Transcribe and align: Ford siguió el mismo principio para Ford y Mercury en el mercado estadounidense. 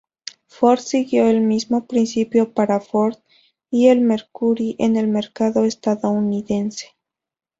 Ford 0.47 0.79
siguió 0.79 1.27
el 1.29 1.41
mismo 1.41 1.85
principio 1.85 2.53
para 2.55 2.79
Ford 2.79 3.19
y 3.69 3.93
Mercury 3.93 4.75
en 4.79 4.95
el 4.95 5.07
mercado 5.07 5.63
estadounidense. 5.63 6.97